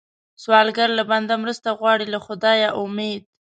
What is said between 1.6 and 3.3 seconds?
غواړي، له خدایه امید